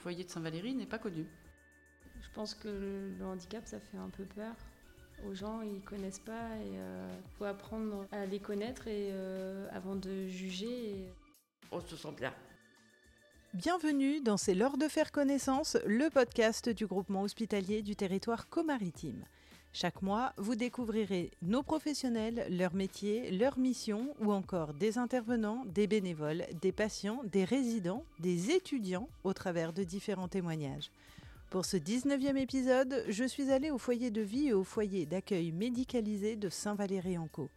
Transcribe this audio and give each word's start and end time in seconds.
foyer 0.00 0.24
de 0.24 0.30
Saint-Valéry 0.30 0.74
n'est 0.74 0.86
pas 0.86 0.98
connu. 0.98 1.26
Je 2.22 2.28
pense 2.34 2.54
que 2.54 2.68
le, 2.68 3.24
handicap, 3.24 3.66
ça 3.66 3.78
fait 3.78 3.98
un 3.98 4.08
peu 4.08 4.24
peur 4.24 4.54
aux 5.26 5.34
gens, 5.34 5.60
ils 5.60 5.82
connaissent 5.82 6.20
pas 6.20 6.56
et 6.62 6.68
il 6.72 6.78
euh, 6.78 7.08
faut 7.36 7.44
apprendre 7.44 8.06
à 8.10 8.24
les 8.24 8.40
connaître 8.40 8.88
et 8.88 9.10
euh, 9.12 9.68
avant 9.70 9.94
de 9.94 10.26
juger. 10.26 11.12
On 11.70 11.80
se 11.80 11.94
sent 11.94 12.12
bien. 12.16 12.32
Bienvenue 13.52 14.22
dans 14.22 14.38
C'est 14.38 14.54
l'heure 14.54 14.78
de 14.78 14.88
faire 14.88 15.12
connaissance, 15.12 15.76
le 15.84 16.08
podcast 16.08 16.70
du 16.70 16.86
groupement 16.86 17.22
hospitalier 17.22 17.82
du 17.82 17.96
territoire 17.96 18.48
comaritime. 18.48 19.24
Chaque 19.72 20.02
mois, 20.02 20.32
vous 20.36 20.56
découvrirez 20.56 21.30
nos 21.42 21.62
professionnels, 21.62 22.44
leur 22.50 22.74
métier, 22.74 23.30
leur 23.30 23.56
mission 23.56 24.14
ou 24.20 24.32
encore 24.32 24.74
des 24.74 24.98
intervenants, 24.98 25.64
des 25.66 25.86
bénévoles, 25.86 26.44
des 26.60 26.72
patients, 26.72 27.22
des 27.30 27.44
résidents, 27.44 28.04
des 28.18 28.50
étudiants 28.50 29.08
au 29.22 29.32
travers 29.32 29.72
de 29.72 29.84
différents 29.84 30.26
témoignages. 30.26 30.90
Pour 31.50 31.64
ce 31.64 31.76
19e 31.76 32.36
épisode, 32.36 33.04
je 33.08 33.24
suis 33.24 33.52
allée 33.52 33.70
au 33.70 33.78
foyer 33.78 34.10
de 34.10 34.20
vie 34.20 34.48
et 34.48 34.52
au 34.52 34.64
foyer 34.64 35.06
d'accueil 35.06 35.52
médicalisé 35.52 36.34
de 36.34 36.48
Saint-Valéry-en-Caux. 36.48 37.48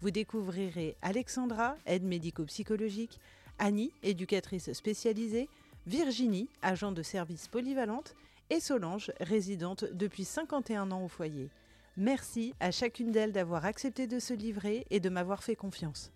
Vous 0.00 0.10
découvrirez 0.10 0.96
Alexandra, 1.00 1.76
aide 1.86 2.02
médico-psychologique, 2.02 3.20
Annie, 3.60 3.92
éducatrice 4.02 4.72
spécialisée, 4.72 5.48
Virginie, 5.86 6.48
agent 6.62 6.90
de 6.90 7.02
service 7.02 7.46
polyvalente, 7.46 8.16
et 8.50 8.60
Solange, 8.60 9.12
résidente 9.20 9.84
depuis 9.92 10.24
51 10.24 10.90
ans 10.90 11.04
au 11.04 11.08
foyer. 11.08 11.50
Merci 11.96 12.54
à 12.60 12.70
chacune 12.70 13.12
d'elles 13.12 13.32
d'avoir 13.32 13.64
accepté 13.64 14.06
de 14.06 14.18
se 14.18 14.32
livrer 14.32 14.86
et 14.90 15.00
de 15.00 15.08
m'avoir 15.08 15.42
fait 15.42 15.56
confiance. 15.56 16.10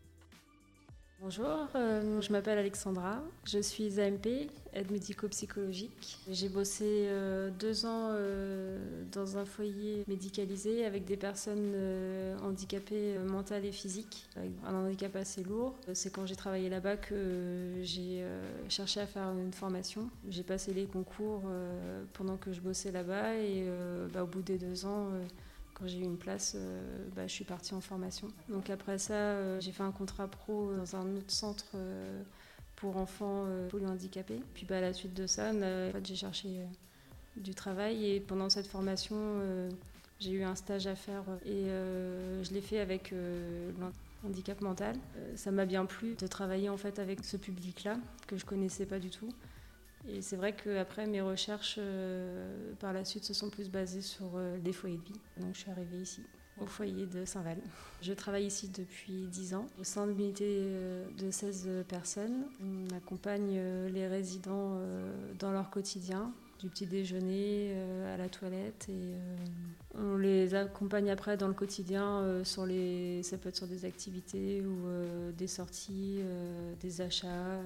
Bonjour, 1.23 1.67
euh, 1.75 2.21
je 2.21 2.31
m'appelle 2.31 2.59
Alexandra, 2.59 3.23
je 3.45 3.59
suis 3.59 3.99
AMP, 3.99 4.27
aide 4.75 4.91
médico-psychologique. 4.91 6.19
J'ai 6.31 6.51
bossé 6.51 6.85
euh, 6.85 7.49
deux 7.59 7.87
ans 7.87 8.11
euh, 8.11 9.03
dans 9.13 9.39
un 9.39 9.47
foyer 9.47 10.05
médicalisé 10.09 10.85
avec 10.85 11.07
des 11.07 11.17
personnes 11.17 11.75
handicapées 12.43 13.17
mentales 13.27 13.65
et 13.65 13.73
physiques, 13.73 14.29
avec 14.37 14.51
un 14.67 14.75
handicap 14.75 15.17
assez 15.17 15.43
lourd. 15.43 15.75
C'est 15.95 16.13
quand 16.13 16.27
j'ai 16.27 16.37
travaillé 16.37 16.69
là-bas 16.69 16.99
que 16.99 17.77
j'ai 17.83 18.23
cherché 18.69 19.01
à 19.01 19.07
faire 19.07 19.31
une 19.31 19.55
formation. 19.55 20.11
J'ai 20.29 20.43
passé 20.43 20.75
les 20.75 20.85
concours 20.85 21.45
pendant 22.13 22.37
que 22.37 22.53
je 22.53 22.61
bossais 22.61 22.93
là-bas 22.93 23.37
et 23.37 23.67
bah, 24.13 24.23
au 24.23 24.27
bout 24.27 24.43
des 24.43 24.59
deux 24.59 24.85
ans, 24.85 25.09
quand 25.79 25.87
j'ai 25.87 25.99
eu 25.99 26.05
une 26.05 26.17
place, 26.17 26.55
euh, 26.57 27.07
bah, 27.15 27.27
je 27.27 27.33
suis 27.33 27.45
partie 27.45 27.75
en 27.75 27.81
formation. 27.81 28.29
Donc 28.49 28.71
après 28.71 28.99
ça, 28.99 29.15
euh, 29.15 29.61
j'ai 29.61 29.73
fait 29.73 29.83
un 29.83 29.93
contrat 29.93 30.27
pro 30.27 30.73
dans 30.75 30.97
un 30.97 31.17
autre 31.17 31.31
centre 31.31 31.67
euh, 31.75 32.23
pour 32.77 32.97
enfants 32.97 33.47
polyhandicapés. 33.69 34.41
Puis 34.55 34.65
bah, 34.67 34.79
à 34.79 34.81
la 34.81 34.93
suite 34.93 35.15
de 35.15 35.27
ça, 35.27 35.53
j'ai 36.03 36.17
cherché 36.17 36.67
du 37.37 37.55
travail 37.55 38.11
et 38.11 38.21
pendant 38.21 38.49
cette 38.49 38.67
formation, 38.67 39.17
j'ai 40.21 40.33
eu 40.33 40.43
un 40.43 40.55
stage 40.55 40.87
à 40.87 40.95
faire 40.95 41.25
et 41.47 41.65
je 42.43 42.53
l'ai 42.53 42.61
fait 42.61 42.79
avec 42.79 43.15
handicap 44.27 44.61
mental. 44.61 44.97
ça 45.37 45.51
m'a 45.53 45.65
bien 45.65 45.87
plu 45.87 46.17
de 46.17 46.27
travailler 46.27 46.69
en 46.69 46.77
fait 46.77 46.99
avec 46.99 47.25
ce 47.25 47.39
public-là 47.39 47.97
que 48.27 48.37
je 48.37 48.45
connaissais 48.45 48.85
pas 48.85 48.99
du 48.99 49.09
tout. 49.09 49.33
Et 50.09 50.23
c'est 50.23 50.37
vrai 50.37 50.55
qu'après, 50.55 51.07
mes 51.07 51.21
recherches 51.21 51.77
euh, 51.79 52.73
par 52.79 52.93
la 52.93 53.05
suite 53.05 53.25
se 53.25 53.35
sont 53.35 53.51
plus 53.51 53.71
basées 53.71 54.03
sur 54.03 54.27
euh, 54.37 54.59
des 54.59 54.73
foyers 54.73 54.99
de 54.99 55.05
vie. 55.05 55.21
Donc 55.41 55.55
je 55.55 55.61
suis 55.61 55.71
arrivée 55.71 55.99
ici, 55.99 56.23
au 56.61 56.67
foyer 56.67 57.07
de 57.07 57.25
Saint-Val. 57.25 57.59
Je 58.03 58.13
travaille 58.13 58.47
ici 58.47 58.69
depuis 58.69 59.27
10 59.27 59.55
ans, 59.55 59.69
au 59.81 59.85
sein 59.85 60.07
d'une 60.07 60.21
unité 60.21 60.45
euh, 60.49 61.05
de 61.19 61.31
16 61.31 61.69
personnes. 61.89 62.45
On 62.63 62.95
accompagne 62.95 63.61
les 63.93 64.07
résidents 64.07 64.79
dans 65.39 65.51
leur 65.51 65.71
quotidien, 65.71 66.33
du 66.61 66.69
petit 66.69 66.87
déjeuner 66.87 67.75
à 68.15 68.17
la 68.17 68.29
toilette 68.29 68.89
et 68.89 69.13
on 69.95 70.17
les 70.17 70.55
accompagne 70.55 71.11
après 71.11 71.37
dans 71.37 71.49
le 71.49 71.55
quotidien 71.55 72.43
sur 72.45 72.65
les 72.65 73.23
ça 73.23 73.37
peut 73.37 73.51
être 73.51 73.57
sur 73.57 73.67
des 73.67 73.85
activités 73.85 74.63
ou 74.63 74.89
des 75.37 75.47
sorties 75.49 76.21
des 76.81 77.01
achats 77.03 77.61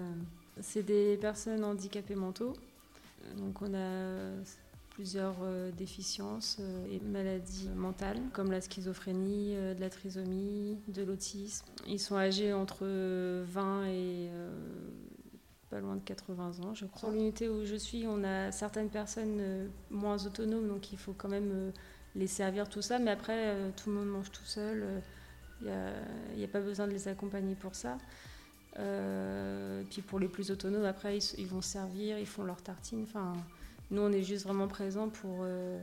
c'est 0.62 0.82
des 0.82 1.16
personnes 1.16 1.64
handicapées 1.64 2.14
mentaux. 2.14 2.54
Donc 3.36 3.62
on 3.62 3.74
a 3.74 4.42
plusieurs 5.00 5.36
euh, 5.42 5.70
déficiences 5.72 6.58
euh, 6.60 6.86
et 6.92 7.00
maladies 7.00 7.70
mentales 7.74 8.20
comme 8.34 8.50
la 8.52 8.60
schizophrénie, 8.60 9.54
euh, 9.56 9.72
de 9.74 9.80
la 9.80 9.88
trisomie, 9.88 10.76
de 10.88 11.02
l'autisme. 11.02 11.64
Ils 11.88 11.98
sont 11.98 12.16
âgés 12.16 12.52
entre 12.52 12.84
20 12.84 13.86
et 13.86 14.30
pas 15.70 15.80
loin 15.80 15.96
de 15.96 16.02
80 16.02 16.60
ans, 16.64 16.74
je 16.74 16.84
crois. 16.84 17.08
Sur 17.08 17.10
l'unité 17.12 17.48
où 17.48 17.64
je 17.64 17.76
suis, 17.76 18.06
on 18.06 18.24
a 18.24 18.52
certaines 18.52 18.90
personnes 18.90 19.70
moins 19.88 20.26
autonomes, 20.26 20.68
donc 20.68 20.92
il 20.92 20.98
faut 20.98 21.14
quand 21.16 21.28
même 21.28 21.72
les 22.16 22.26
servir 22.26 22.68
tout 22.68 22.82
ça. 22.82 22.98
Mais 22.98 23.12
après, 23.12 23.54
tout 23.76 23.88
le 23.88 23.96
monde 23.96 24.08
mange 24.08 24.32
tout 24.32 24.44
seul. 24.44 24.84
Il 25.62 25.70
n'y 26.36 26.44
a, 26.44 26.48
pas 26.48 26.60
besoin 26.60 26.88
de 26.88 26.92
les 26.92 27.06
accompagner 27.06 27.54
pour 27.54 27.76
ça. 27.76 27.98
Euh, 28.78 29.82
puis 29.90 30.02
pour 30.02 30.18
les 30.18 30.28
plus 30.28 30.50
autonomes, 30.50 30.84
après, 30.84 31.18
ils, 31.18 31.46
vont 31.46 31.60
servir, 31.60 32.18
ils 32.18 32.26
font 32.26 32.44
leur 32.44 32.62
tartine. 32.62 33.02
Enfin, 33.02 33.32
nous, 33.90 34.02
on 34.02 34.12
est 34.12 34.22
juste 34.22 34.44
vraiment 34.44 34.68
présents 34.68 35.08
pour 35.08 35.40
euh, 35.42 35.82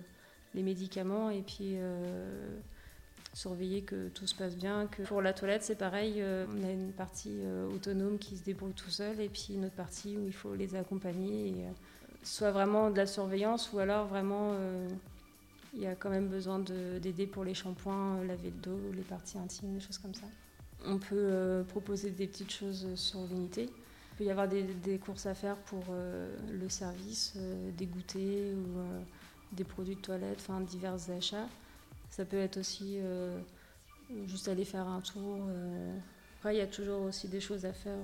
les 0.54 0.64
médicaments 0.64 1.30
et 1.30 1.42
puis 1.42 1.76
euh, 1.76 2.58
surveiller 3.34 3.82
que 3.82 4.10
tout 4.10 4.28
se 4.28 4.36
passe 4.36 4.56
bien. 4.56 4.88
Que 4.88 5.04
pour 5.04 5.22
la 5.22 5.34
toilette, 5.34 5.64
c'est 5.64 5.76
pareil. 5.76 6.24
on 6.24 6.64
a 6.64 6.72
une 6.72 6.94
partie 6.94 7.40
autonome 7.74 8.18
qui 8.18 8.38
se 8.38 8.44
débrouille 8.44 8.74
tout 8.74 8.90
seul 8.90 9.20
et 9.20 9.30
puis 9.30 9.50
une 9.56 9.66
autre 9.66 9.76
partie 9.76 10.18
où 10.18 10.26
il 10.26 10.34
faut 10.34 10.56
les 10.56 10.76
accompagner. 10.76 11.66
Soit 12.24 12.52
vraiment 12.52 12.90
de 12.90 12.98
la 12.98 13.06
surveillance 13.06 13.72
ou 13.74 13.80
alors 13.80 14.08
vraiment 14.08 14.54
il 15.74 15.82
y 15.82 15.88
a 15.88 15.96
quand 15.96 16.10
même 16.10 16.28
besoin 16.28 16.60
d'aider 16.60 17.28
pour 17.28 17.44
les 17.44 17.54
shampoings, 17.54 18.24
laver 18.24 18.50
le 18.50 18.62
dos, 18.62 18.80
les 18.94 19.04
parties 19.04 19.38
intimes, 19.38 19.76
des 19.76 19.80
choses 19.80 20.00
comme 20.00 20.16
ça. 20.16 20.26
On 20.86 20.98
peut 20.98 21.16
euh, 21.16 21.64
proposer 21.64 22.12
des 22.12 22.28
petites 22.28 22.52
choses 22.52 22.88
sur 22.96 23.20
l'unité. 23.28 23.64
Il 23.64 24.18
peut 24.18 24.24
y 24.24 24.32
avoir 24.32 24.48
des, 24.48 24.66
courses 25.00 25.26
à 25.26 25.34
faire 25.34 25.58
pour 25.58 25.84
euh, 25.90 26.36
le 26.52 26.70
service, 26.70 27.34
euh, 27.38 27.72
des 27.78 27.86
goûters 27.86 28.54
ou 28.54 29.56
des 29.56 29.64
produits 29.64 29.96
de 29.96 30.02
toilette, 30.02 30.38
enfin 30.40 30.62
divers 30.62 31.10
achats. 31.10 31.48
Ça 32.10 32.26
peut 32.26 32.38
être 32.38 32.58
aussi 32.58 33.00
juste 34.28 34.48
aller 34.48 34.66
faire 34.66 34.88
un 34.88 35.02
tour. 35.02 35.40
Après, 36.40 36.56
il 36.56 36.58
y 36.58 36.62
a 36.62 36.68
toujours 36.68 37.04
aussi 37.04 37.28
des 37.28 37.40
choses 37.40 37.66
à 37.66 37.74
faire 37.74 38.00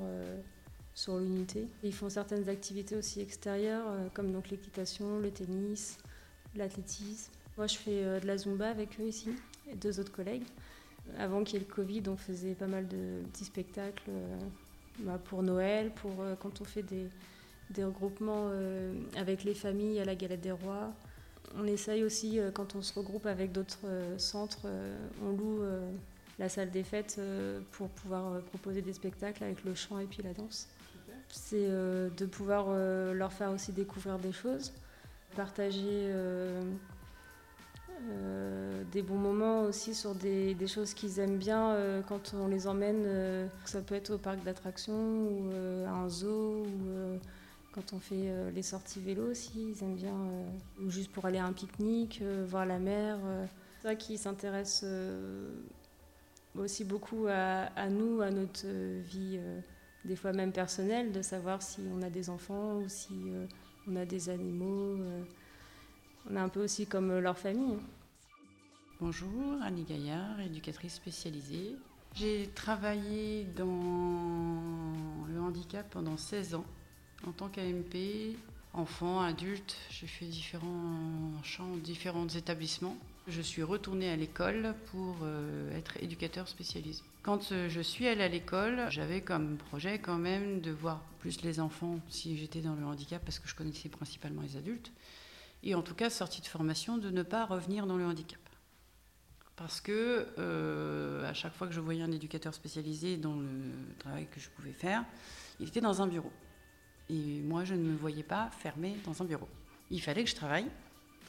sur 0.94 1.18
l'unité. 1.18 1.68
Ils 1.84 1.94
font 1.94 2.10
certaines 2.10 2.48
activités 2.48 2.96
aussi 2.96 3.22
extérieures, 3.22 3.86
comme 4.14 4.32
donc 4.32 4.50
l'équitation, 4.50 5.20
le 5.20 5.32
tennis, 5.32 5.98
l'athlétisme. 6.56 7.32
Moi, 7.58 7.68
je 7.68 7.78
fais 7.78 8.20
de 8.20 8.28
la 8.28 8.38
zumba 8.38 8.70
avec 8.70 9.00
eux 9.00 9.08
ici 9.08 9.32
et 9.72 9.76
deux 9.76 10.00
autres 10.00 10.12
collègues. 10.12 10.44
Avant 11.18 11.44
qu'il 11.44 11.60
y 11.60 11.62
ait 11.62 11.66
le 11.68 11.74
Covid, 11.74 12.04
on 12.08 12.18
faisait 12.18 12.56
pas 12.56 12.68
mal 12.68 12.88
de 12.88 13.22
petits 13.32 13.46
spectacles 13.46 14.04
euh, 14.10 14.38
bah, 15.00 15.20
pour 15.24 15.44
Noël, 15.44 15.92
pour 15.92 16.12
euh, 16.22 16.36
quand 16.36 16.62
on 16.62 16.64
fait 16.64 16.84
des, 16.84 17.10
regroupements 17.84 18.50
euh, 18.52 18.94
avec 19.16 19.44
les 19.44 19.54
familles 19.54 20.00
à 20.00 20.06
la 20.06 20.16
Galette 20.16 20.42
des 20.42 20.52
Rois. 20.52 20.92
On 21.56 21.66
essaye 21.66 22.04
aussi, 22.04 22.40
quand 22.54 22.76
on 22.76 22.82
se 22.82 22.94
regroupe 22.98 23.28
avec 23.28 23.52
d'autres 23.52 23.86
centres, 24.18 24.66
on 25.24 25.30
loue 25.30 25.62
la 26.40 26.50
salle 26.50 26.72
des 26.72 26.82
fêtes 26.82 27.22
pour 27.74 27.90
pouvoir 27.90 28.42
proposer 28.42 28.82
des 28.82 28.94
spectacles 28.94 29.44
avec 29.44 29.64
le 29.64 29.76
chant 29.76 30.00
et 30.00 30.06
puis 30.06 30.24
la 30.24 30.34
danse. 30.34 30.68
C'est 31.30 31.68
de 31.68 32.26
pouvoir 32.26 32.70
leur 33.14 33.32
faire 33.32 33.52
aussi 33.52 33.72
découvrir 33.72 34.18
des 34.18 34.32
choses, 34.32 34.74
partager 35.36 36.12
euh, 38.10 38.84
des 38.92 39.02
bons 39.02 39.18
moments 39.18 39.62
aussi 39.64 39.96
sur 39.96 40.16
des, 40.16 40.56
choses 40.68 40.94
qu'ils 40.94 41.20
aiment 41.20 41.38
bien 41.38 41.72
euh, 41.72 42.02
quand 42.02 42.34
on 42.34 42.48
les 42.48 42.68
emmène. 42.68 43.04
Euh, 43.06 43.48
ça 43.66 43.82
peut 43.82 43.96
être 43.96 44.12
au 44.12 44.18
parc 44.18 44.44
d'attractions 44.44 44.94
ou 44.94 45.52
à 45.86 45.92
un 45.92 46.10
zoo 46.10 46.66
ou 46.66 47.20
quand 47.72 47.94
on 47.94 48.00
fait 48.00 48.52
les 48.54 48.62
sorties 48.62 49.00
vélo 49.00 49.32
aussi, 49.32 49.72
ils 49.72 49.84
aiment 49.84 49.96
bien. 49.96 50.16
ou 50.80 50.90
juste 50.92 51.12
pour 51.12 51.26
aller 51.26 51.40
à 51.40 51.46
un 51.46 51.54
pique-nique, 51.54 52.22
voir 52.46 52.66
la 52.66 52.78
mer. 52.78 53.18
C'est 53.82 53.88
vrai 53.88 53.98
qu'ils 53.98 54.20
s'intéressent 54.20 54.86
aussi 56.56 56.84
beaucoup 56.84 57.26
à, 57.28 57.90
nous, 57.90 58.22
à 58.22 58.30
notre 58.30 58.68
vie, 58.68 59.40
des 60.06 60.16
fois 60.16 60.34
même 60.34 60.52
personnelle, 60.52 61.12
de 61.12 61.24
savoir 61.24 61.64
si 61.64 61.82
on 61.92 62.04
a 62.04 62.12
des 62.12 62.30
enfants 62.30 62.78
ou 62.78 62.90
si 62.90 63.32
on 63.88 63.96
a 63.96 64.06
des 64.06 64.30
animaux. 64.30 65.00
On 66.30 66.36
est 66.36 66.40
un 66.40 66.50
peu 66.50 66.64
aussi 66.64 66.88
comme 66.88 67.20
leur 67.20 67.38
famille. 67.38 67.78
Bonjour, 69.02 69.62
Annie 69.62 69.84
Gaillard, 69.84 70.40
éducatrice 70.40 70.94
spécialisée. 70.94 71.76
J'ai 72.14 72.50
travaillé 72.56 73.44
dans 73.56 74.94
le 75.28 75.42
handicap 75.42 75.90
pendant 75.90 76.16
16 76.16 76.56
ans 76.56 76.66
en 77.28 77.32
tant 77.34 77.50
qu'AMP, 77.50 78.38
enfant, 78.72 79.22
adulte. 79.22 79.76
J'ai 79.90 80.08
fait 80.08 80.26
différents 80.26 81.44
champs, 81.44 81.76
différents 81.76 82.30
établissements. 82.30 82.96
Je 83.28 83.42
suis 83.42 83.64
retournée 83.64 84.10
à 84.10 84.16
l'école 84.16 84.76
pour 84.92 85.18
euh, 85.24 85.78
être 85.78 86.02
éducateur 86.02 86.48
spécialisé. 86.48 87.02
Quand 87.22 87.52
euh, 87.52 87.68
je 87.68 87.82
suis 87.82 88.08
allée 88.08 88.24
à 88.24 88.28
l'école, 88.28 88.86
j'avais 88.90 89.22
comme 89.22 89.58
projet 89.58 90.00
quand 90.00 90.18
même 90.18 90.62
de 90.62 90.72
voir 90.72 91.02
plus 91.20 91.42
les 91.42 91.60
enfants 91.60 92.00
si 92.10 92.38
j'étais 92.38 92.62
dans 92.62 92.76
le 92.76 92.86
handicap 92.86 93.22
parce 93.24 93.40
que 93.40 93.48
je 93.50 93.56
connaissais 93.56 93.90
principalement 93.90 94.42
les 94.42 94.56
adultes. 94.56 94.92
Et 95.64 95.76
en 95.76 95.82
tout 95.82 95.96
cas, 95.96 96.10
sortie 96.10 96.42
de 96.42 96.48
formation, 96.48 96.98
de 96.98 97.10
ne 97.10 97.24
pas 97.24 97.46
revenir 97.46 97.86
dans 97.86 97.98
le 97.98 98.06
handicap. 98.06 98.40
Parce 99.56 99.80
que 99.80 100.28
euh, 100.38 101.30
à 101.30 101.34
chaque 101.34 101.54
fois 101.54 101.68
que 101.68 101.74
je 101.74 101.80
voyais 101.80 102.04
un 102.04 102.12
éducateur 102.12 102.54
spécialisé 102.54 103.18
dans 103.18 103.36
le 103.36 103.72
travail 104.00 104.28
que 104.28 104.40
je 104.40 104.50
pouvais 104.50 104.74
faire, 104.74 105.06
il 105.60 105.68
était 105.68 105.82
dans 105.82 106.02
un 106.02 106.08
bureau. 106.08 106.32
Et 107.10 107.42
moi, 107.42 107.64
je 107.64 107.76
ne 107.76 107.84
me 107.84 107.96
voyais 107.96 108.24
pas 108.24 108.50
fermé 108.60 108.98
dans 109.06 109.22
un 109.22 109.26
bureau. 109.26 109.48
Il 109.90 110.02
fallait 110.02 110.24
que 110.24 110.30
je 110.30 110.36
travaille 110.36 110.66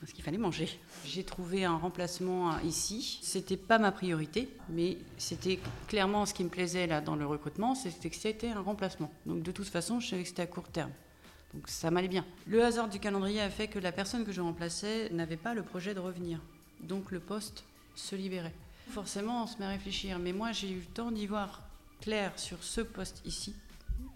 parce 0.00 0.12
qu'il 0.12 0.25
fallait 0.25 0.38
manger. 0.38 0.69
J'ai 1.04 1.25
trouvé 1.25 1.64
un 1.64 1.76
remplacement 1.76 2.58
ici. 2.60 3.20
C'était 3.22 3.56
pas 3.56 3.78
ma 3.78 3.92
priorité, 3.92 4.48
mais 4.69 4.98
c'était 5.16 5.58
clairement 5.88 6.26
ce 6.26 6.34
qui 6.34 6.44
me 6.44 6.48
plaisait 6.48 6.86
là 6.86 7.00
dans 7.00 7.16
le 7.16 7.26
recrutement, 7.26 7.75
c'était 7.75 8.10
que 8.10 8.16
c'était 8.16 8.50
un 8.50 8.60
remplacement. 8.60 9.10
Donc 9.26 9.42
de 9.42 9.52
toute 9.52 9.69
façon, 9.69 10.00
je 10.00 10.08
savais 10.08 10.22
que 10.22 10.28
c'était 10.28 10.42
à 10.42 10.46
court 10.46 10.69
terme. 10.69 10.90
Donc 11.55 11.69
ça 11.69 11.91
m'allait 11.91 12.09
bien. 12.09 12.25
Le 12.47 12.65
hasard 12.65 12.89
du 12.89 12.99
calendrier 12.99 13.41
a 13.41 13.51
fait 13.51 13.69
que 13.69 13.79
la 13.79 13.93
personne 13.93 14.25
que 14.25 14.33
je 14.33 14.41
remplaçais 14.41 15.09
n'avait 15.11 15.37
pas 15.37 15.55
le 15.55 15.62
projet 15.62 15.95
de 15.95 16.01
revenir. 16.01 16.41
Donc 16.81 17.11
le 17.11 17.21
poste 17.21 17.65
se 17.95 18.17
libérait. 18.17 18.55
Forcément, 18.91 19.45
on 19.45 19.47
se 19.47 19.59
met 19.59 19.65
à 19.65 19.69
réfléchir. 19.69 20.19
Mais 20.19 20.33
moi, 20.33 20.53
j'ai 20.53 20.71
eu 20.71 20.81
le 20.81 20.95
temps 20.95 21.11
d'y 21.11 21.27
voir 21.27 21.62
clair 22.01 22.33
sur 22.37 22.62
ce 22.62 22.81
poste 22.81 23.23
ici 23.25 23.55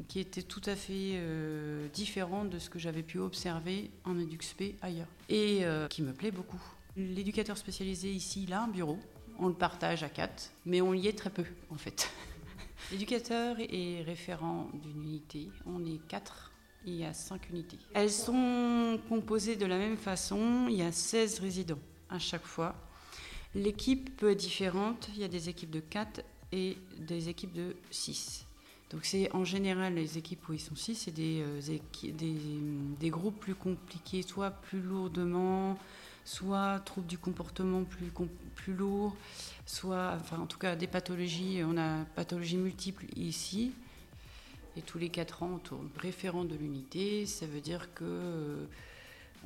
qui 0.08 0.20
était 0.20 0.43
tout 0.43 0.62
à 0.67 0.76
fait 0.76 1.14
euh, 1.14 1.88
différent 1.88 2.44
de 2.44 2.58
ce 2.58 2.70
que 2.70 2.79
j'avais 2.79 3.02
pu 3.02 3.19
observer 3.19 3.90
en 4.05 4.19
EduxP 4.19 4.75
ailleurs, 4.81 5.08
et 5.29 5.64
euh, 5.64 5.88
qui 5.88 6.02
me 6.02 6.12
plaît 6.12 6.31
beaucoup. 6.31 6.61
L'éducateur 6.96 7.56
spécialisé 7.56 8.11
ici, 8.11 8.44
il 8.44 8.52
a 8.52 8.62
un 8.62 8.69
bureau, 8.69 8.99
on 9.38 9.49
le 9.49 9.55
partage 9.55 10.02
à 10.02 10.08
quatre, 10.08 10.50
mais 10.67 10.81
on 10.81 10.94
y 10.94 11.08
est 11.08 11.17
très 11.17 11.31
peu 11.31 11.44
en 11.70 11.76
fait. 11.76 12.11
L'éducateur 12.93 13.56
est 13.58 14.02
référent 14.02 14.69
d'une 14.73 15.02
unité, 15.02 15.49
on 15.67 15.85
est 15.85 16.00
quatre, 16.08 16.47
il 16.86 16.94
y 16.94 17.04
a 17.04 17.12
cinq 17.12 17.50
unités. 17.50 17.78
Elles 17.94 18.10
sont 18.10 18.98
composées 19.08 19.56
de 19.56 19.66
la 19.66 19.78
même 19.78 19.96
façon, 19.96 20.66
il 20.69 20.76
y 20.76 20.82
a 20.82 20.92
16 20.92 21.40
résidents 21.40 21.78
à 22.08 22.19
chaque 22.19 22.44
fois. 22.44 22.75
L'équipe 23.54 24.16
peut 24.16 24.30
être 24.30 24.40
différente, 24.40 25.08
il 25.14 25.20
y 25.20 25.25
a 25.25 25.28
des 25.28 25.48
équipes 25.48 25.70
de 25.70 25.80
4 25.80 26.22
et 26.52 26.76
des 26.98 27.28
équipes 27.28 27.52
de 27.52 27.76
6. 27.90 28.46
Donc 28.90 29.04
c'est 29.04 29.30
en 29.34 29.44
général 29.44 29.94
les 29.94 30.16
équipes 30.16 30.48
où 30.48 30.54
ils 30.54 30.60
sont 30.60 30.75
six, 30.75 30.94
c'est 30.94 31.10
des, 31.10 31.42
euh, 31.42 31.60
des, 32.02 32.36
des, 32.98 33.10
groupes 33.10 33.38
plus 33.38 33.54
compliqués, 33.54 34.22
soit 34.22 34.50
plus 34.50 34.80
lourdement, 34.80 35.78
soit 36.25 36.80
troubles 36.80 37.06
du 37.06 37.19
comportement 37.19 37.84
plus, 37.84 38.10
plus 38.54 38.72
lourds, 38.72 39.14
soit, 39.66 40.16
enfin 40.19 40.38
en 40.38 40.46
tout 40.46 40.58
cas 40.58 40.75
des 40.75 40.86
pathologies, 40.86 41.60
on 41.64 41.76
a 41.76 42.04
pathologies 42.16 42.56
multiples 42.56 43.04
ici. 43.16 43.72
Et 44.78 44.82
tous 44.82 44.98
les 44.98 45.08
quatre 45.08 45.42
ans, 45.42 45.54
on 45.56 45.58
tourne 45.58 45.88
référent 45.96 46.44
de 46.44 46.54
l'unité, 46.54 47.26
ça 47.26 47.46
veut 47.46 47.60
dire 47.60 47.92
que 47.94 48.04
euh, 48.04 48.64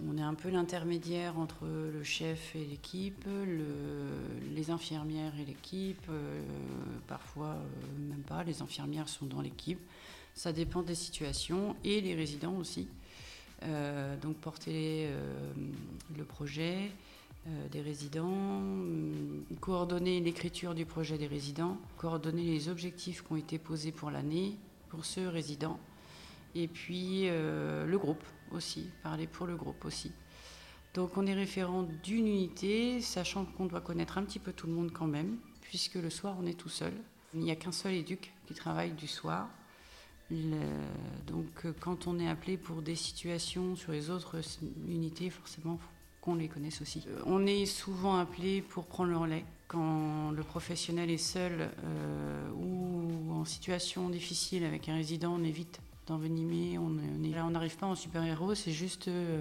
on 0.06 0.18
est 0.18 0.22
un 0.22 0.34
peu 0.34 0.50
l'intermédiaire 0.50 1.38
entre 1.38 1.64
le 1.64 2.02
chef 2.04 2.54
et 2.54 2.66
l'équipe, 2.66 3.26
les 4.54 4.70
infirmières 4.70 5.32
et 5.40 5.46
l'équipe, 5.46 6.04
euh, 6.10 6.42
parfois 7.08 7.46
euh, 7.46 8.10
même 8.10 8.20
pas, 8.20 8.44
les 8.44 8.60
infirmières 8.60 9.08
sont 9.08 9.24
dans 9.24 9.40
l'équipe. 9.40 9.80
Ça 10.34 10.52
dépend 10.52 10.82
des 10.82 10.94
situations 10.94 11.76
et 11.82 12.02
les 12.02 12.14
résidents 12.14 12.56
aussi. 12.56 12.88
Donc 14.22 14.36
porter 14.36 15.08
le 16.16 16.24
projet 16.24 16.90
des 17.70 17.80
résidents, 17.80 18.60
coordonner 19.60 20.20
l'écriture 20.20 20.74
du 20.74 20.84
projet 20.84 21.16
des 21.16 21.26
résidents, 21.26 21.78
coordonner 21.96 22.42
les 22.42 22.68
objectifs 22.68 23.22
qui 23.22 23.32
ont 23.32 23.36
été 23.36 23.58
posés 23.58 23.92
pour 23.92 24.10
l'année 24.10 24.56
pour 24.92 25.04
ce 25.04 25.20
résident, 25.20 25.80
et 26.54 26.68
puis 26.68 27.22
le 27.26 27.96
groupe 27.96 28.22
aussi, 28.52 28.90
parler 29.02 29.26
pour 29.26 29.46
le 29.46 29.56
groupe 29.56 29.84
aussi. 29.86 30.12
Donc 30.94 31.16
on 31.16 31.26
est 31.26 31.34
référent 31.34 31.84
d'une 32.02 32.26
unité, 32.26 33.00
sachant 33.00 33.46
qu'on 33.46 33.64
doit 33.64 33.80
connaître 33.80 34.18
un 34.18 34.24
petit 34.24 34.38
peu 34.38 34.52
tout 34.52 34.66
le 34.66 34.74
monde 34.74 34.92
quand 34.92 35.06
même, 35.06 35.38
puisque 35.62 35.94
le 35.94 36.10
soir 36.10 36.36
on 36.38 36.46
est 36.46 36.58
tout 36.58 36.68
seul. 36.68 36.92
Il 37.32 37.40
n'y 37.40 37.50
a 37.50 37.56
qu'un 37.56 37.72
seul 37.72 37.94
éduc 37.94 38.32
qui 38.46 38.52
travaille 38.52 38.92
du 38.92 39.06
soir. 39.06 39.48
donc 40.30 41.46
euh, 41.64 41.72
quand 41.80 42.06
on 42.06 42.18
est 42.18 42.28
appelé 42.28 42.58
pour 42.58 42.82
des 42.82 42.94
situations 42.94 43.74
sur 43.74 43.92
les 43.92 44.10
autres 44.10 44.36
unités, 44.86 45.30
forcément 45.30 45.78
qu'on 46.20 46.34
les 46.34 46.48
connaisse 46.48 46.82
aussi. 46.82 47.04
Euh, 47.08 47.22
on 47.24 47.46
est 47.46 47.64
souvent 47.64 48.18
appelé 48.18 48.60
pour 48.60 48.84
prendre 48.84 49.10
le 49.10 49.16
relais 49.16 49.44
quand 49.72 50.32
le 50.32 50.42
professionnel 50.42 51.10
est 51.10 51.16
seul 51.16 51.70
euh, 51.84 52.50
ou 52.50 53.32
en 53.32 53.46
situation 53.46 54.10
difficile 54.10 54.64
avec 54.64 54.88
un 54.90 54.96
résident, 54.96 55.34
on 55.34 55.42
évite 55.42 55.80
d'envenimer. 56.06 56.78
On, 56.78 56.90
n'arrive 56.90 57.76
pas 57.78 57.86
en 57.86 57.94
super-héros, 57.94 58.54
c'est 58.54 58.72
juste 58.72 59.08
euh, 59.08 59.40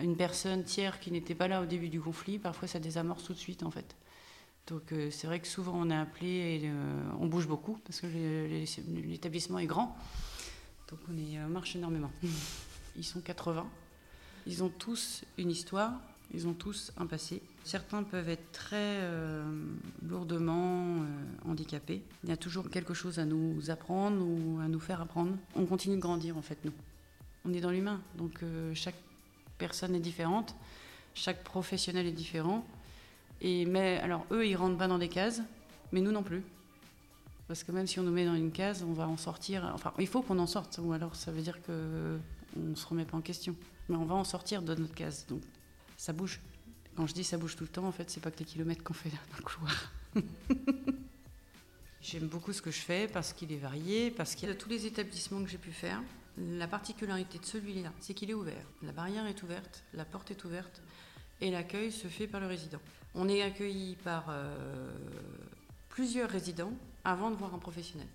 une 0.00 0.16
personne 0.16 0.64
tiers 0.64 0.98
qui 0.98 1.12
n'était 1.12 1.36
pas 1.36 1.46
là 1.46 1.62
au 1.62 1.66
début 1.66 1.88
du 1.88 2.00
conflit. 2.00 2.40
Parfois, 2.40 2.66
ça 2.66 2.80
désamorce 2.80 3.22
tout 3.22 3.32
de 3.32 3.38
suite, 3.38 3.62
en 3.62 3.70
fait. 3.70 3.94
Donc, 4.66 4.92
euh, 4.92 5.10
c'est 5.12 5.28
vrai 5.28 5.38
que 5.38 5.46
souvent, 5.46 5.74
on 5.76 5.88
est 5.88 5.96
appelé 5.96 6.28
et 6.28 6.70
on 7.20 7.26
bouge 7.26 7.46
beaucoup 7.46 7.78
parce 7.84 8.00
que 8.00 8.06
l'établissement 9.06 9.60
est 9.60 9.66
grand. 9.66 9.96
Donc, 10.88 10.98
on 11.08 11.48
marche 11.48 11.76
énormément. 11.76 12.10
Ils 12.96 13.04
sont 13.04 13.20
80. 13.20 13.68
Ils 14.48 14.64
ont 14.64 14.68
tous 14.68 15.22
une 15.38 15.50
histoire. 15.50 15.92
Ils 16.32 16.46
ont 16.46 16.54
tous 16.54 16.92
un 16.96 17.06
passé. 17.06 17.42
Certains 17.64 18.04
peuvent 18.04 18.28
être 18.28 18.52
très 18.52 18.76
euh, 18.76 19.44
lourdement 20.06 20.96
euh, 20.96 21.04
handicapés. 21.44 22.02
Il 22.22 22.30
y 22.30 22.32
a 22.32 22.36
toujours 22.36 22.70
quelque 22.70 22.94
chose 22.94 23.18
à 23.18 23.24
nous 23.24 23.70
apprendre 23.70 24.24
ou 24.24 24.60
à 24.60 24.68
nous 24.68 24.78
faire 24.78 25.00
apprendre. 25.00 25.36
On 25.56 25.66
continue 25.66 25.96
de 25.96 26.00
grandir 26.00 26.36
en 26.36 26.42
fait, 26.42 26.58
nous. 26.64 26.72
On 27.44 27.52
est 27.52 27.60
dans 27.60 27.70
l'humain, 27.70 28.00
donc 28.16 28.42
euh, 28.42 28.72
chaque 28.74 28.94
personne 29.58 29.94
est 29.94 30.00
différente, 30.00 30.54
chaque 31.14 31.42
professionnel 31.42 32.06
est 32.06 32.12
différent. 32.12 32.64
Et 33.40 33.64
mais 33.64 33.98
alors 33.98 34.24
eux, 34.30 34.46
ils 34.46 34.56
rentrent 34.56 34.78
pas 34.78 34.88
dans 34.88 34.98
des 34.98 35.08
cases, 35.08 35.42
mais 35.90 36.00
nous 36.00 36.12
non 36.12 36.22
plus. 36.22 36.42
Parce 37.48 37.64
que 37.64 37.72
même 37.72 37.88
si 37.88 37.98
on 37.98 38.04
nous 38.04 38.12
met 38.12 38.26
dans 38.26 38.36
une 38.36 38.52
case, 38.52 38.84
on 38.86 38.92
va 38.92 39.08
en 39.08 39.16
sortir. 39.16 39.68
Enfin, 39.74 39.92
il 39.98 40.06
faut 40.06 40.22
qu'on 40.22 40.38
en 40.38 40.46
sorte, 40.46 40.78
ou 40.80 40.92
alors 40.92 41.16
ça 41.16 41.32
veut 41.32 41.42
dire 41.42 41.60
que 41.62 42.18
on 42.56 42.76
se 42.76 42.86
remet 42.86 43.04
pas 43.04 43.16
en 43.16 43.20
question. 43.20 43.56
Mais 43.88 43.96
on 43.96 44.04
va 44.04 44.14
en 44.14 44.22
sortir 44.22 44.62
de 44.62 44.74
notre 44.74 44.94
case. 44.94 45.26
Donc 45.28 45.40
ça 46.00 46.14
bouge. 46.14 46.40
Quand 46.96 47.06
je 47.06 47.12
dis 47.12 47.24
ça 47.24 47.36
bouge 47.36 47.56
tout 47.56 47.64
le 47.64 47.68
temps, 47.68 47.84
en 47.84 47.92
fait, 47.92 48.10
c'est 48.10 48.20
pas 48.20 48.30
que 48.30 48.38
les 48.38 48.46
kilomètres 48.46 48.82
qu'on 48.82 48.94
fait 48.94 49.10
dans 49.10 49.36
le 49.36 49.42
couloir. 49.42 49.92
J'aime 52.00 52.26
beaucoup 52.26 52.54
ce 52.54 52.62
que 52.62 52.70
je 52.70 52.80
fais 52.80 53.06
parce 53.06 53.34
qu'il 53.34 53.52
est 53.52 53.58
varié, 53.58 54.10
parce 54.10 54.34
qu'il 54.34 54.48
y 54.48 54.52
a 54.52 54.54
tous 54.54 54.70
les 54.70 54.86
établissements 54.86 55.44
que 55.44 55.50
j'ai 55.50 55.58
pu 55.58 55.72
faire. 55.72 56.02
La 56.38 56.66
particularité 56.66 57.38
de 57.38 57.44
celui-là, 57.44 57.92
c'est 58.00 58.14
qu'il 58.14 58.30
est 58.30 58.34
ouvert. 58.34 58.64
La 58.82 58.92
barrière 58.92 59.26
est 59.26 59.42
ouverte, 59.42 59.84
la 59.92 60.06
porte 60.06 60.30
est 60.30 60.42
ouverte 60.44 60.80
et 61.42 61.50
l'accueil 61.50 61.92
se 61.92 62.08
fait 62.08 62.26
par 62.26 62.40
le 62.40 62.46
résident. 62.46 62.80
On 63.14 63.28
est 63.28 63.42
accueilli 63.42 63.96
par 63.96 64.24
euh, 64.30 64.90
plusieurs 65.90 66.30
résidents 66.30 66.72
avant 67.04 67.30
de 67.30 67.36
voir 67.36 67.54
un 67.54 67.58
professionnel, 67.58 68.08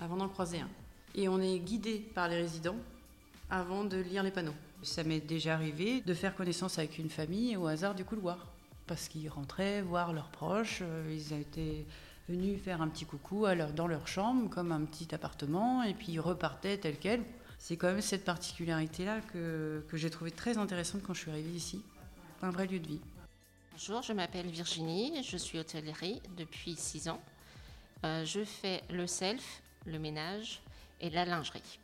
avant 0.00 0.16
d'en 0.16 0.28
croiser 0.28 0.60
un. 0.60 0.70
Et 1.16 1.28
on 1.28 1.40
est 1.40 1.58
guidé 1.58 1.98
par 2.14 2.28
les 2.28 2.36
résidents 2.36 2.78
avant 3.50 3.82
de 3.82 3.96
lire 3.96 4.22
les 4.22 4.30
panneaux. 4.30 4.54
Ça 4.82 5.04
m'est 5.04 5.20
déjà 5.20 5.54
arrivé 5.54 6.00
de 6.00 6.12
faire 6.12 6.34
connaissance 6.34 6.78
avec 6.78 6.98
une 6.98 7.08
famille 7.08 7.56
au 7.56 7.68
hasard 7.68 7.94
du 7.94 8.04
couloir, 8.04 8.48
parce 8.88 9.08
qu'ils 9.08 9.28
rentraient 9.28 9.80
voir 9.80 10.12
leurs 10.12 10.30
proches, 10.30 10.80
euh, 10.82 11.14
ils 11.14 11.32
étaient 11.32 11.86
venus 12.28 12.60
faire 12.60 12.82
un 12.82 12.88
petit 12.88 13.04
coucou 13.04 13.46
dans 13.76 13.86
leur 13.86 14.08
chambre, 14.08 14.50
comme 14.50 14.72
un 14.72 14.84
petit 14.84 15.14
appartement, 15.14 15.84
et 15.84 15.94
puis 15.94 16.12
ils 16.12 16.20
repartaient 16.20 16.78
tel 16.78 16.98
quel. 16.98 17.22
C'est 17.58 17.76
quand 17.76 17.88
même 17.88 18.00
cette 18.00 18.24
particularité-là 18.24 19.20
que, 19.32 19.84
que 19.88 19.96
j'ai 19.96 20.10
trouvé 20.10 20.32
très 20.32 20.58
intéressante 20.58 21.02
quand 21.04 21.14
je 21.14 21.20
suis 21.20 21.30
arrivée 21.30 21.52
ici. 21.52 21.80
Un 22.42 22.50
vrai 22.50 22.66
lieu 22.66 22.80
de 22.80 22.88
vie. 22.88 23.00
Bonjour, 23.70 24.02
je 24.02 24.12
m'appelle 24.12 24.48
Virginie, 24.48 25.22
je 25.22 25.36
suis 25.36 25.60
hôtellerie 25.60 26.20
depuis 26.36 26.74
6 26.74 27.08
ans. 27.08 27.20
Euh, 28.04 28.24
je 28.24 28.44
fais 28.44 28.82
le 28.90 29.06
self, 29.06 29.62
le 29.86 30.00
ménage 30.00 30.60
et 31.00 31.08
la 31.08 31.24
lingerie. 31.24 31.78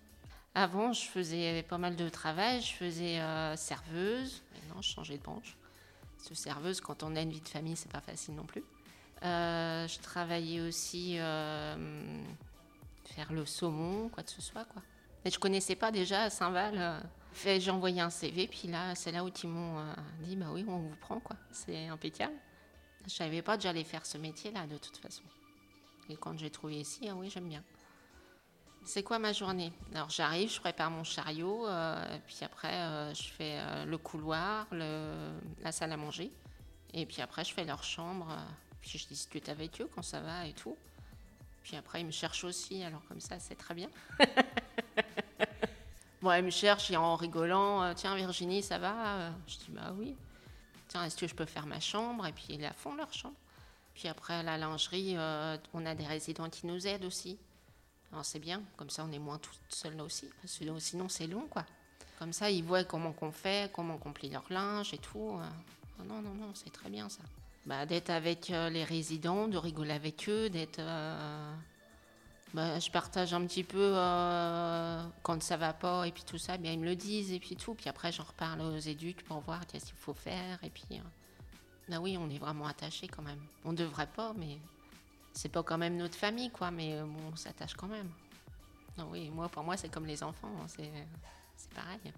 Avant, 0.61 0.93
je 0.93 1.07
faisais 1.07 1.63
pas 1.63 1.79
mal 1.79 1.95
de 1.95 2.09
travail. 2.09 2.61
Je 2.61 2.73
faisais 2.73 3.21
euh, 3.21 3.55
serveuse. 3.55 4.43
Maintenant, 4.53 4.83
je 4.83 4.89
changeais 4.89 5.17
de 5.17 5.23
branche. 5.23 5.57
Parce 6.17 6.31
que 6.31 6.35
serveuse, 6.35 6.81
quand 6.81 7.05
on 7.05 7.15
a 7.15 7.21
une 7.21 7.31
vie 7.31 7.41
de 7.41 7.49
famille, 7.49 7.77
c'est 7.77 7.93
pas 7.93 8.01
facile 8.01 8.35
non 8.35 8.43
plus. 8.43 8.65
Euh, 9.23 9.87
je 9.87 10.01
travaillais 10.01 10.61
aussi 10.61 11.15
euh, 11.21 12.25
faire 13.05 13.33
le 13.33 13.47
saumon, 13.47 14.09
quoi 14.09 14.25
que 14.25 14.33
ce 14.33 14.43
soit, 14.43 14.65
quoi. 14.65 14.83
Mais 15.25 15.31
je 15.31 15.39
connaissais 15.39 15.77
pas 15.77 15.93
déjà 15.93 16.29
Saint-Val. 16.29 17.05
j'ai 17.45 17.71
envoyé 17.71 18.01
un 18.01 18.11
CV, 18.11 18.49
puis 18.49 18.67
là, 18.67 18.97
c'est 18.97 19.13
là 19.13 19.25
où 19.25 19.29
ils 19.29 19.49
m'ont 19.49 19.81
dit, 20.25 20.35
bah 20.35 20.47
oui, 20.51 20.65
on 20.67 20.79
vous 20.79 20.97
prend, 21.01 21.21
quoi. 21.21 21.37
C'est 21.53 21.87
impeccable. 21.87 22.35
Je 23.07 23.13
savais 23.13 23.43
pas 23.43 23.57
que 23.57 23.63
j'allais 23.63 23.85
faire 23.85 24.05
ce 24.05 24.19
métier-là, 24.19 24.67
de 24.67 24.77
toute 24.77 24.97
façon. 24.97 25.23
Et 26.11 26.17
quand 26.17 26.37
j'ai 26.37 26.51
trouvé 26.51 26.81
ici, 26.81 27.09
ah 27.09 27.15
oui, 27.15 27.31
j'aime 27.31 27.49
bien. 27.49 27.63
C'est 28.89 29.03
quoi 29.03 29.19
ma 29.19 29.35
journée? 29.35 29.71
Alors 29.95 30.09
j'arrive, 30.09 30.51
je 30.51 30.61
prépare 30.61 30.91
mon 30.91 31.05
chariot, 31.05 31.67
euh, 31.67 32.19
puis 32.27 32.39
après 32.41 32.73
euh, 32.73 33.13
je 33.13 33.25
fais 33.25 33.59
euh, 33.59 33.85
le 33.85 33.99
couloir, 33.99 34.67
la 34.73 35.73
salle 35.73 35.93
à 35.93 35.99
manger, 35.99 36.33
Et 36.95 37.05
puis 37.05 37.21
après, 37.21 37.45
je 37.45 37.53
fais 37.53 37.67
leur 37.67 37.85
chambre. 37.85 38.35
Puis 38.81 38.99
je 38.99 39.07
discute 39.07 39.51
avec 39.51 39.83
eux 39.83 39.91
quand 39.95 40.01
ça 40.01 40.21
va 40.21 40.47
et 40.47 40.55
tout. 40.55 40.75
Puis 41.65 41.77
après, 41.77 42.01
ils 42.01 42.07
me 42.07 42.11
cherchent 42.11 42.45
aussi. 42.45 42.83
Alors 42.83 43.03
comme 43.09 43.21
ça, 43.21 43.39
c'est 43.39 43.57
très 43.57 43.75
bien. 43.75 43.91
bon, 46.23 46.33
ils 46.33 46.45
me 46.45 46.51
cherchent 46.51 46.91
en 46.93 47.17
rigolant. 47.17 47.93
Tiens, 47.93 48.17
Virginie, 48.17 48.63
ça 48.63 48.79
va 48.79 49.33
Je 49.47 49.59
dis 49.59 49.67
bah 49.69 49.93
oui. 49.99 50.17
Tiens, 50.89 51.05
est-ce 51.05 51.19
que 51.19 51.29
je 51.29 51.35
peux 51.35 51.45
faire 51.45 51.67
ma 51.67 51.81
chambre? 51.81 52.27
Et 52.27 52.33
puis 52.33 52.47
ils 52.49 52.63
la 52.63 52.73
font 52.73 52.95
leur 52.95 53.13
chambre. 53.13 53.37
Puis 53.93 54.09
après, 54.09 54.43
la 54.43 54.57
lingerie, 54.57 55.19
on 55.75 55.85
a 55.85 55.95
des 55.95 56.07
résidents 56.07 56.49
qui 56.49 56.67
nous 56.67 56.87
aident 56.87 57.05
aussi. 57.05 57.37
Alors 58.13 58.25
c'est 58.25 58.39
bien, 58.39 58.63
comme 58.77 58.91
ça 58.91 59.05
on 59.05 59.13
est 59.13 59.19
moins 59.19 59.39
tout 59.39 59.53
seul 59.69 60.01
aussi, 60.01 60.27
parce 60.41 60.59
que 60.59 60.79
sinon 60.79 61.09
c'est 61.09 61.27
long 61.27 61.47
quoi. 61.51 61.65
Comme 62.19 62.33
ça 62.33 62.51
ils 62.51 62.65
voient 62.65 62.85
comment 62.85 63.13
qu'on 63.13 63.33
fait, 63.33 63.71
comment 63.73 63.99
on 64.05 64.13
plie 64.13 64.31
leur 64.31 64.45
linge 64.51 64.95
et 64.95 64.99
tout. 64.99 65.39
Euh. 65.39 66.05
non, 66.05 66.23
non, 66.23 66.35
non, 66.35 66.53
c'est 66.55 66.73
très 66.73 66.89
bien 66.89 67.09
ça. 67.09 67.23
Bah, 67.67 67.85
d'être 67.85 68.11
avec 68.11 68.51
euh, 68.51 68.71
les 68.71 68.83
résidents, 68.83 69.47
de 69.47 69.59
rigoler 69.59 69.93
avec 69.93 70.29
eux, 70.29 70.49
d'être... 70.49 70.79
Euh, 70.79 71.55
bah, 72.55 72.79
je 72.79 72.91
partage 72.91 73.35
un 73.35 73.45
petit 73.45 73.63
peu 73.63 73.93
quand 75.23 75.43
ça 75.43 75.59
va 75.59 75.75
pas 75.75 76.09
et 76.09 76.13
puis 76.13 76.25
tout 76.25 76.39
ça, 76.39 76.57
bien 76.57 76.73
ils 76.73 76.81
me 76.81 76.87
le 76.87 76.97
disent 76.97 77.31
et 77.31 77.39
puis 77.39 77.57
tout. 77.57 77.75
Puis 77.75 77.91
après 77.91 78.11
j'en 78.11 78.25
reparle 78.25 78.63
aux 78.63 78.79
éduques 78.79 79.23
pour 79.27 79.41
voir 79.41 79.67
qu'est-ce 79.67 79.87
qu'il 79.87 79.97
faut 79.97 80.15
faire 80.15 80.59
et 80.65 80.71
puis... 80.71 80.87
bah 81.91 81.99
oui, 82.01 82.17
on 82.19 82.31
est 82.31 82.39
vraiment 82.39 82.67
attachés 82.67 83.07
quand 83.07 83.21
même. 83.21 83.41
On 83.67 83.75
devrait 83.75 84.07
pas, 84.07 84.33
mais 84.35 84.57
c'est 85.39 85.49
pas 85.49 85.63
quand 85.63 85.79
même 85.79 85.97
notre 85.97 86.17
famille, 86.17 86.51
quoi, 86.51 86.73
mais 86.73 86.95
euh, 86.95 87.05
on 87.05 87.37
s'attache 87.37 87.75
quand 87.75 87.87
même. 87.87 88.09
Non, 88.97 89.07
oui, 89.13 89.31
moi, 89.31 89.49
pour 89.49 89.63
moi, 89.63 89.77
c'est 89.77 89.89
comme 89.89 90.05
les 90.05 90.21
enfants, 90.21 90.51
hein, 90.61 90.67
c'est, 90.67 90.91
c'est 91.57 91.73
pareil. 91.73 92.13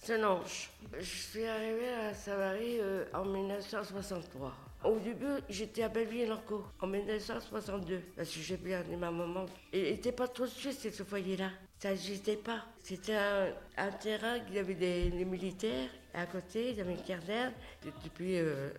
Sonange. 0.00 0.70
Je 0.96 1.02
suis 1.02 1.44
arrivée 1.44 1.92
à 1.92 2.14
Savary 2.14 2.78
euh, 2.78 3.04
en 3.12 3.24
1963. 3.24 4.52
Au 4.84 4.96
début, 5.00 5.40
j'étais 5.48 5.82
à 5.82 5.88
Belleville-en-Co 5.88 6.64
en 6.80 6.86
1962 6.86 8.00
parce 8.16 8.30
que 8.30 8.40
j'ai 8.40 8.56
perdu 8.58 8.96
ma 8.96 9.10
maman. 9.10 9.46
Il 9.72 9.82
n'était 9.82 10.12
pas 10.12 10.28
trop 10.28 10.46
suisse, 10.46 10.88
ce 10.88 11.02
foyer-là. 11.02 11.50
Ça 11.80 11.90
n'existait 11.90 12.36
pas. 12.36 12.64
C'était 12.80 13.16
un, 13.16 13.90
terrain, 14.00 14.38
il 14.48 14.54
y 14.54 14.58
avait 14.60 14.74
des, 14.74 15.24
militaires. 15.24 15.90
à 16.14 16.26
côté, 16.26 16.70
il 16.70 16.76
y 16.76 16.80
avait 16.80 16.94
une 16.94 17.02
caserne. 17.02 17.52
Et 17.84 18.08
puis, 18.14 18.38
euh, 18.38 18.70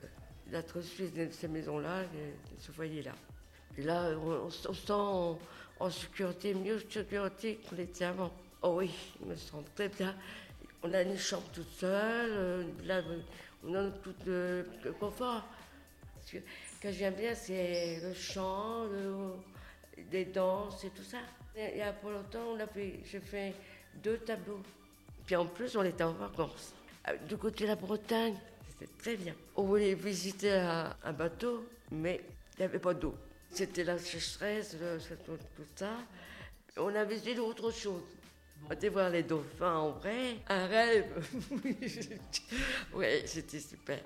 d'être 0.54 0.82
suisse 0.82 1.12
de 1.14 1.28
ces 1.32 1.48
maisons-là, 1.48 2.04
de 2.04 2.60
ce 2.60 2.72
foyer-là. 2.72 3.14
Et 3.76 3.82
là, 3.82 4.12
on, 4.16 4.52
se 4.52 4.72
sent 4.72 4.92
en, 4.92 5.90
sécurité, 5.90 6.54
mieux 6.54 6.80
sécurité 6.90 7.60
qu'on 7.68 7.78
était 7.78 8.06
avant. 8.06 8.32
Oh 8.62 8.76
oui, 8.78 8.92
je 9.20 9.26
me 9.26 9.36
sens 9.36 9.66
très 9.76 9.90
bien. 9.90 10.16
On 10.84 10.94
a 10.94 11.02
une 11.02 11.18
chambre 11.18 11.48
toute 11.52 11.72
seule, 11.72 12.32
euh, 12.32 12.64
là, 12.86 13.02
on 13.64 13.74
a 13.74 13.90
tout 13.90 14.14
le, 14.28 14.66
confort. 15.00 15.44
Ce 16.24 16.38
que 16.80 16.92
j'aime 16.92 17.16
bien, 17.16 17.34
c'est 17.34 18.00
le 18.04 18.14
chant, 18.14 18.86
les 20.12 20.26
danses 20.26 20.84
et 20.84 20.90
tout 20.92 21.04
ça. 21.04 21.18
Il 21.58 21.78
y 21.78 21.82
a 21.82 21.94
pas 21.94 22.12
longtemps, 22.12 22.54
on 22.54 22.58
j'ai 22.76 23.20
fait 23.20 23.56
deux 24.04 24.18
tableaux. 24.20 24.62
Puis 25.26 25.36
en 25.36 25.48
plus, 25.48 25.76
on 25.76 25.84
était 25.84 26.04
en 26.04 26.14
vacances. 26.14 26.76
Euh, 27.08 27.18
du 27.28 27.38
côté 27.38 27.64
de 27.64 27.70
la 27.70 27.76
Bretagne, 27.76 28.36
c'était 28.80 28.92
très 28.98 29.16
bien. 29.16 29.34
On 29.56 29.64
voulait 29.64 29.94
visiter 29.94 30.52
un, 30.52 31.14
bateau, 31.14 31.66
mais 31.92 32.22
il 32.56 32.60
n'y 32.60 32.66
avait 32.66 32.80
pas 32.80 32.94
d'eau. 32.94 33.16
C'était 33.50 33.84
la 33.84 33.98
sécheresse, 33.98 34.76
tout, 35.26 35.38
ça. 35.76 35.98
On 36.78 36.94
a 36.96 37.04
visité 37.04 37.40
autre 37.40 37.72
chose. 37.72 38.04
On 38.68 38.74
était 38.74 38.90
voir 38.90 39.10
les 39.10 39.24
dauphins 39.24 39.76
en 39.76 39.92
vrai. 39.92 40.38
Un 40.48 40.66
rêve. 40.66 41.28
oui, 42.94 43.06
c'était 43.26 43.60
super. 43.60 44.00